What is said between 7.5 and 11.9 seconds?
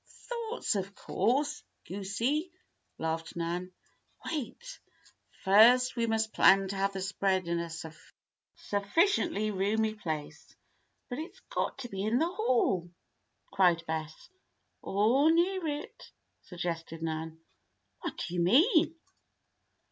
a sufficiently roomy place." "But it's got to